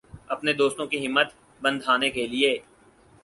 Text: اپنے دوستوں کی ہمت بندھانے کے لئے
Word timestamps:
اپنے 0.27 0.53
دوستوں 0.53 0.85
کی 0.87 1.05
ہمت 1.05 1.27
بندھانے 1.61 2.09
کے 2.09 2.25
لئے 2.27 2.57